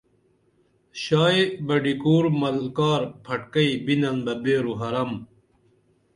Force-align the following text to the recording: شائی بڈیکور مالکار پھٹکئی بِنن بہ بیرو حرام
شائی 1.03 1.41
بڈیکور 1.65 2.23
مالکار 2.39 3.01
پھٹکئی 3.25 3.71
بِنن 3.85 4.17
بہ 4.25 4.33
بیرو 4.43 4.73
حرام 4.81 5.11